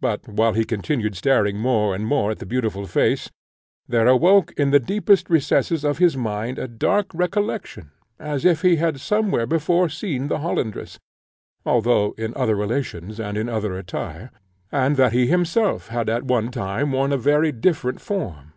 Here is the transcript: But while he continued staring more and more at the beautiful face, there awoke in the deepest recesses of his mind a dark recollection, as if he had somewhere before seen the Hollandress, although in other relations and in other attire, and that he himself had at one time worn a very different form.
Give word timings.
But 0.00 0.26
while 0.26 0.54
he 0.54 0.64
continued 0.64 1.14
staring 1.14 1.56
more 1.58 1.94
and 1.94 2.04
more 2.04 2.32
at 2.32 2.40
the 2.40 2.46
beautiful 2.46 2.88
face, 2.88 3.30
there 3.86 4.08
awoke 4.08 4.52
in 4.56 4.72
the 4.72 4.80
deepest 4.80 5.30
recesses 5.30 5.84
of 5.84 5.98
his 5.98 6.16
mind 6.16 6.58
a 6.58 6.66
dark 6.66 7.14
recollection, 7.14 7.92
as 8.18 8.44
if 8.44 8.62
he 8.62 8.74
had 8.74 8.98
somewhere 9.00 9.46
before 9.46 9.88
seen 9.88 10.26
the 10.26 10.38
Hollandress, 10.40 10.98
although 11.64 12.12
in 12.18 12.32
other 12.34 12.56
relations 12.56 13.20
and 13.20 13.38
in 13.38 13.48
other 13.48 13.78
attire, 13.78 14.32
and 14.72 14.96
that 14.96 15.12
he 15.12 15.28
himself 15.28 15.90
had 15.90 16.08
at 16.08 16.24
one 16.24 16.50
time 16.50 16.90
worn 16.90 17.12
a 17.12 17.16
very 17.16 17.52
different 17.52 18.00
form. 18.00 18.54